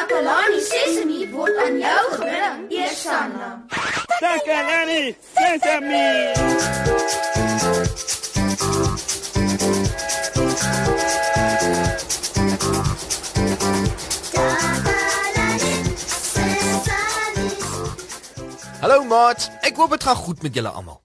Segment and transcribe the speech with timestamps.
[0.00, 3.48] Takalani Sesemi word aan jou gebring, Eersanna.
[4.20, 6.06] Takalani Sesemi.
[18.80, 21.02] Hallo maats, ek hoop dit gaan goed met julle almal.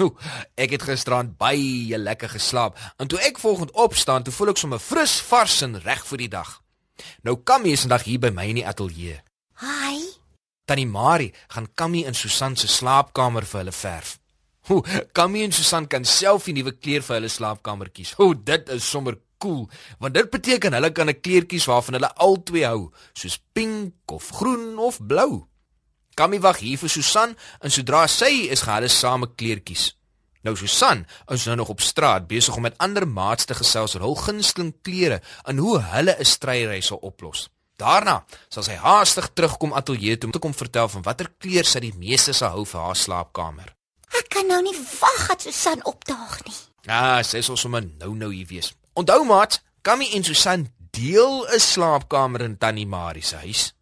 [0.00, 0.14] Nou,
[0.56, 4.80] ek het gisterand baie lekker geslaap en toe ek volgende opstaan, toe voel ek sommer
[4.80, 6.63] fris, vars en reg vir die dag.
[7.22, 9.20] Nou Kammy is vandag hier by my in die ateljee.
[9.62, 9.98] Hi.
[10.64, 14.18] Tannie Marie gaan Kammy in Susan se slaapkamer vir hulle verf.
[14.68, 14.80] Hoe,
[15.12, 18.14] Kammy en Susan kan self die nuwe kleer vir hulle slaapkamer kies.
[18.18, 19.66] O, dit is sommer cool,
[20.00, 24.30] want dit beteken hulle kan 'n kleer kies waarvan hulle albei hou, soos pink of
[24.30, 25.44] groen of blou.
[26.16, 29.92] Kammy wag hier vir Susan en sodra sy is, gaan hulle same kleertjies.
[30.44, 34.04] Nou Susan is nou nog op straat besig om met ander maats te gesels oor
[34.04, 37.48] hul gunsteling klere en hoe hulle 'n stryreis sal oplos.
[37.76, 41.80] Daarna sal sy haastig terugkom ateljee toe om te kom vertel van watter kleer sy
[41.80, 43.74] die meeste sal hou vir haar slaapkamer.
[44.18, 46.54] Ek kan nou nie wag dat Susan opdaag nie.
[46.86, 48.74] Ah, sy sal sommer nou-nou hier wees.
[48.92, 53.74] Onthou maat, Kammy en Susan deel 'n slaapkamer in Tannie Marie se huis.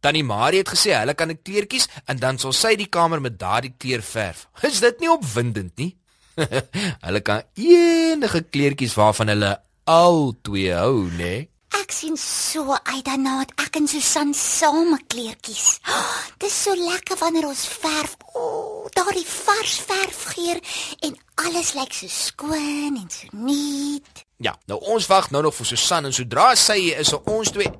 [0.00, 3.38] Tannie Marie het gesê hulle kan 'n kleertjies en dan sal sy die kamer met
[3.38, 4.48] daardie kleur verf.
[4.62, 5.96] Is dit nie opwindend nie?
[7.06, 9.52] hulle kan enige kleertjies waarvan hulle
[9.86, 11.16] al twee hou, né?
[11.22, 11.44] Nee?
[11.76, 15.76] Ek sien so uit daarna dat ek en Susan saam kleertjies.
[15.86, 18.16] Oh, dit is so lekker wanneer ons verf.
[18.32, 20.58] O, oh, daardie vars verfgeur
[21.06, 24.24] en alles lyk so skoon en so nuut.
[24.42, 27.70] Ja, nou ons wag nou nog vir Susan en sodra sy is, sal ons twee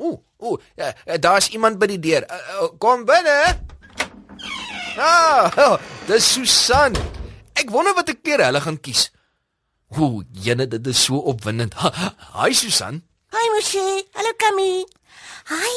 [0.00, 2.24] Ooh, ooh, ja, daar's iemand by die deur.
[2.24, 3.36] Uh, uh, kom binne.
[4.96, 5.74] Ah, oh,
[6.08, 6.96] dis Susan.
[7.60, 9.10] Ek wonder wat ek keer hulle gaan kies.
[9.98, 11.74] Ooh, jene, dit is so opwindend.
[12.38, 13.02] Hi Susan.
[13.34, 13.86] Hi Moshi.
[14.16, 14.84] Hallo Kami.
[15.50, 15.72] Hi.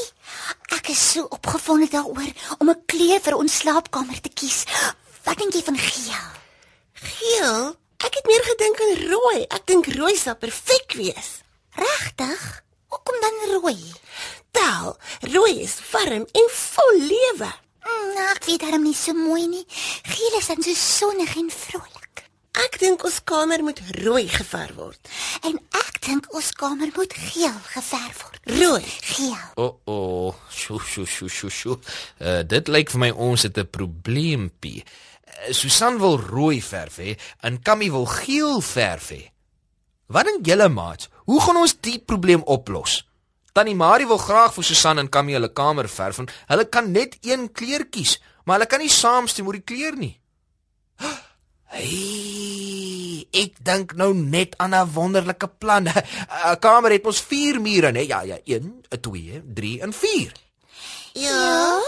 [0.78, 4.64] Ek is so opgewonde daaroor om 'n kleur vir ons slaapkamer te kies.
[5.26, 6.30] Wat dink jy van geel?
[6.94, 7.76] Geel?
[8.00, 9.40] Ek het meer gedink aan rooi.
[9.50, 11.44] Ek dink rooi sal perfek wees.
[11.76, 12.64] Regtig?
[12.88, 13.80] Hoekom dan rooi?
[14.52, 14.98] Wel,
[15.34, 17.52] rooi is warm en vol lewe.
[17.84, 19.66] Mm, ek weet daarom nie so mooi nie.
[20.08, 22.24] Geel is dan so sonnig en vrolik.
[22.54, 25.10] Ek dink ons kamer moet rooi geverf word.
[25.50, 28.42] En ek dink ons kamer moet geel geverf word.
[28.60, 29.40] Rooi, geel.
[29.56, 31.80] O, oh, o, oh, sjo sjo sjo sjo sjo.
[32.22, 34.84] Uh, dit lyk vir my ons het 'n probleempie.
[34.84, 39.24] Uh, Susan wil rooi verf hê en Kammy wil geel verf hê.
[40.08, 41.10] Wat dink julle maats?
[41.26, 43.02] Hoe gaan ons die probleem oplos?
[43.54, 47.20] Tannie Marie wil graag vir Susan en Kammy hulle kamer verf en hulle kan net
[47.22, 50.16] een kleur kies, maar hulle kan nie saamstem oor die kleur nie.
[51.74, 55.86] Hey, ek dink nou net aan 'n wonderlike plan.
[55.90, 58.08] 'n Kamer het mos 4 mure, né?
[58.08, 60.34] Ja, ja, 1, 2, 3 en 4.
[61.14, 61.82] Ja.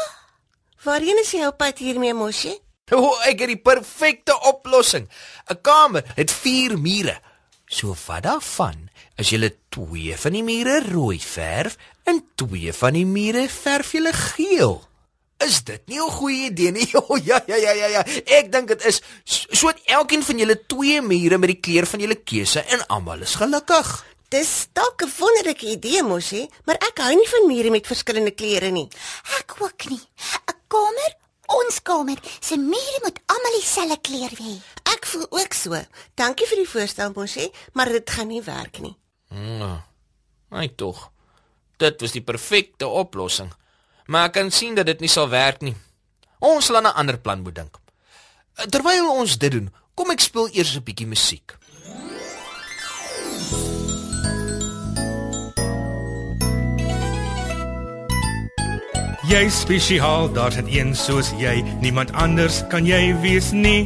[0.83, 2.53] Waarheen is jy op pad hiermee, Moshi?
[2.93, 5.09] O, oh, ek het die perfekte oplossing.
[5.49, 7.17] 'n Kamer het 4 mure.
[7.65, 8.84] So wat daarvan
[9.19, 14.11] as jy twee van die mure rooi verf en twee van die mure verf jy
[14.11, 14.81] geel?
[15.43, 16.87] Is dit nie 'n goeie idee nie?
[17.09, 18.01] O ja ja ja ja ja.
[18.39, 21.99] Ek dink dit is so dat elkeen van julle twee mure met die kleur van
[21.99, 24.05] julle keuse en almal is gelukkig.
[24.29, 28.71] Dis dalk 'n wonderlike idee, Moshi, maar ek hou nie van mure met verskillende kleure
[28.71, 28.87] nie.
[29.39, 30.01] Ek ook nie.
[30.47, 31.11] 'n Kamer
[31.47, 34.53] Ons kamer se mure moet almal dieselfde kleur hê.
[34.95, 35.77] Ek voel ook so.
[36.17, 38.95] Dankie vir die voorstel, Moshi, maar dit gaan nie werk nie.
[39.35, 39.79] Nee.
[40.49, 41.11] Ai tog.
[41.77, 43.51] Dit was die perfekte oplossing.
[44.05, 45.75] Maar ek kan sien dat dit nie sal werk nie.
[46.39, 47.77] Ons sal aan 'n ander plan moet dink.
[48.69, 51.57] Terwyl ons dit doen, kom ek speel eers 'n bietjie musiek.
[59.25, 63.85] Jy spesiaal, daar's net een soos jy, niemand anders kan jy wees nie.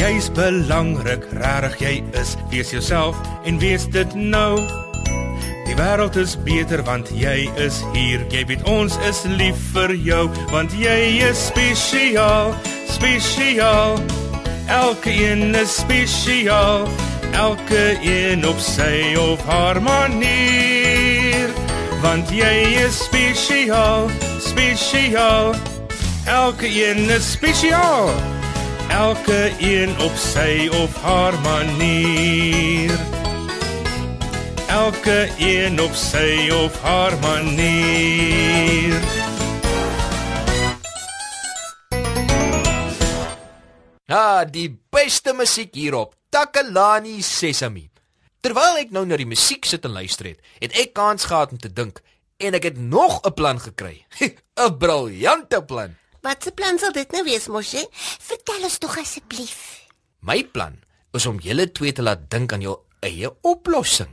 [0.00, 4.56] Jy's belangrik, rarig jy is, wees jouself en wees dit nou.
[5.66, 8.24] Die wêreld is beter want jy is hier.
[8.32, 10.22] Jy weet ons is lief vir jou
[10.54, 10.96] want jy
[11.28, 12.56] is spesiaal,
[12.88, 14.00] spesiaal.
[14.72, 16.88] Elke een is spesiaal,
[17.36, 21.50] elke een op sy of haar manier
[22.00, 24.08] Want jy is spesiaal,
[24.40, 25.52] spesiaal.
[26.24, 28.39] Elke een is spesiaal.
[28.90, 32.90] Elke een op sy of haar manier.
[34.68, 38.98] Elke een op sy of haar manier.
[44.10, 46.14] Ha, die beste musiek hierop.
[46.28, 47.88] Takalani Sesame.
[48.42, 51.60] Terwyl ek nou na die musiek sit en luister het, het ek kans gehad om
[51.62, 52.02] te dink
[52.40, 54.06] en ek het nog 'n plan gekry.
[54.58, 55.94] 'n Briljante plan.
[56.20, 57.82] Wat se plan sal dit nou wees, Moshi?
[58.20, 59.86] Vertel ons tog asseblief.
[60.20, 60.76] My plan
[61.16, 64.10] is om julle twee te laat dink aan jou eie oplossing.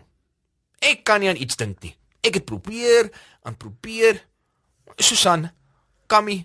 [0.80, 1.96] Ek kan nie aan iets dink nie.
[2.24, 3.10] Ek het probeer,
[3.44, 4.22] aan probeer.
[4.98, 5.50] Susan,
[6.08, 6.38] Kami,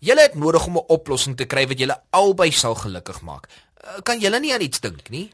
[0.00, 3.48] julle het nodig om 'n oplossing te kry wat julle albei sal gelukkig maak.
[3.84, 5.30] Eh, Kan julle nie aan iets dink nie?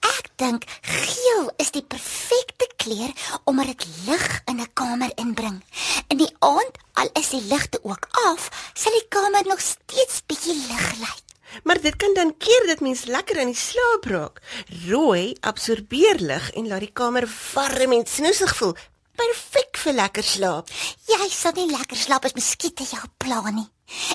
[0.00, 2.47] Ek dink geel is die perfekte
[2.88, 5.62] kleur omdat dit lig in 'n kamer inbring.
[6.08, 10.54] In die aand, al is die ligte ook af, sal die kamer nog steeds bietjie
[10.54, 11.22] lig lyk.
[11.62, 14.40] Maar dit kan dan keer dat mens lekker in die slaap raak.
[14.86, 18.76] Rooi absorbeer lig en laat die kamer warm en snoesig voel.
[19.14, 20.68] Perfek vir lekker slaap.
[21.06, 23.68] Jy sal nie lekker slaap as muskiete jou pla nie.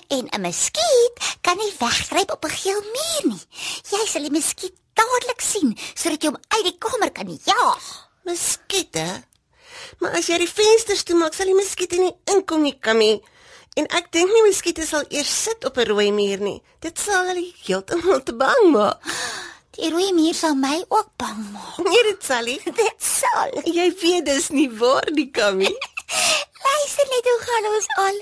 [0.08, 3.46] En 'n muskiet kan nie weggryp op 'n geel muur nie.
[3.92, 8.13] Jy sal die muskiet dadelik sien sodat jy hom uit die kamer kan jaag.
[8.24, 9.06] Muskiete.
[10.00, 13.18] Maar as jy die vensters toemaak, sal die muskiete nie inkom nie, Kammy.
[13.80, 16.60] En ek dink nie muskiete sal eers sit op 'n rooi muur nie.
[16.80, 19.00] Dit sal hulle heeltemal te bang maak.
[19.76, 21.78] Die rooi muur sal my ook bang maak.
[21.88, 22.60] Nee, dit sal nie.
[22.82, 23.50] Dit sal.
[23.66, 25.72] Jy weet dis nie waar nie, Kammy.
[26.66, 28.18] Luister net hoe gaan ons al.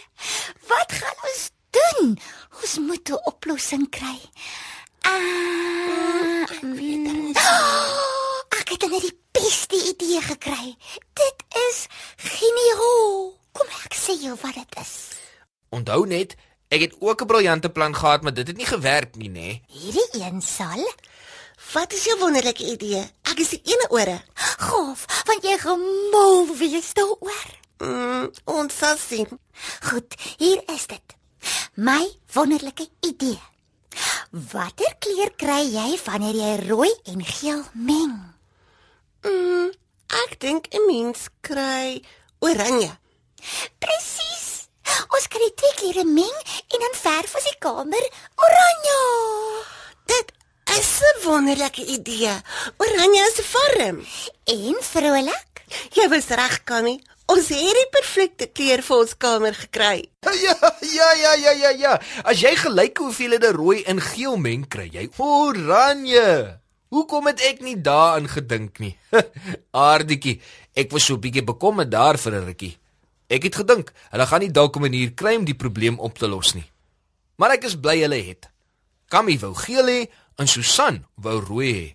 [0.72, 1.44] Wat gaan ons
[1.78, 2.20] doen?
[2.62, 4.20] Ons moet 'n oplossing kry.
[5.04, 7.38] Ah, ek weet dit.
[8.60, 9.76] Ek het net die beste
[10.22, 10.76] idee gekry.
[11.14, 11.88] Dit is
[12.18, 13.34] geniaal.
[13.52, 14.94] Kom ek sê jou wat dit is.
[15.70, 16.36] Onthou net,
[16.70, 19.62] ek het ook 'n briljante plan gehad, maar dit het nie gewerk nie, nê?
[19.68, 20.86] Hierdie een sal
[21.74, 23.12] Wat is jou wonderlike idee?
[23.24, 24.24] Ek is die ene ore.
[24.62, 27.48] gaaf, want jy gemal wees daaroor.
[27.78, 29.40] Mm, ons sal sien.
[29.82, 31.16] Goed, hier is dit.
[31.76, 33.40] My wonderlike idee.
[34.32, 38.36] Watter kleur kry jy wanneer jy rooi en geel meng?
[39.22, 39.72] Mm,
[40.26, 42.02] ek dink 'n mens kry
[42.40, 42.92] oranje.
[43.80, 44.68] Presies.
[45.16, 46.38] Ons kan die twee kleure meng
[46.74, 48.06] en dan verf ons die kamer
[48.36, 49.00] oranje.
[50.06, 50.32] Dit
[50.78, 52.36] is 'n wonderlike idee.
[52.78, 54.06] Oranje is warm.
[54.46, 55.52] En vrolik.
[55.94, 57.00] Jy was reg, Kammy.
[57.32, 60.10] Ons het die perfekte kleur vir ons kamer gekry.
[60.42, 62.02] Ja, ja, ja, ja, ja, ja.
[62.24, 66.61] As jy gelyke hoeveelhede rooi en geel meng, kry jy oranje.
[66.92, 68.98] Hoekom het ek nie daaraan gedink nie?
[69.72, 70.42] Aardetjie,
[70.76, 72.76] ek was so 'n bietjie bekommerd daar vir 'n rukkie.
[73.32, 76.28] Ek het gedink hulle gaan nie dalk 'n manier kry om die probleem op te
[76.28, 76.68] los nie.
[77.40, 78.52] Maar ek is bly hulle het.
[79.08, 81.88] Kammy wou geel hê en Susan wou rooi hê.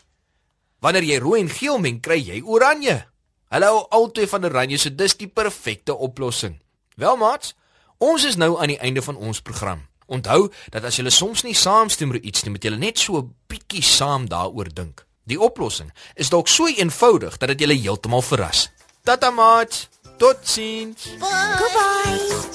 [0.80, 3.04] Wanneer jy rooi en geel meng, kry jy oranje.
[3.52, 6.56] Hulle hou albei van oranje, so dis die perfekte oplossing.
[6.96, 7.54] Wel maats,
[7.98, 9.86] ons is nou aan die einde van ons program.
[10.06, 13.34] Onthou dat as jy soms nie saamstem oor iets nie, moet jy net so 'n
[13.48, 15.06] bietjie saam daaroor dink.
[15.24, 18.70] Die oplossing is dalk so eenvoudig dat dit julle heeltemal verras.
[19.02, 19.88] Tata maats,
[20.18, 21.08] totsiens.
[21.18, 22.54] Goodbye.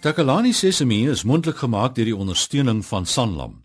[0.00, 3.64] Takalani Sesemi is mondelik gemaak deur die ondersteuning van Sanlam.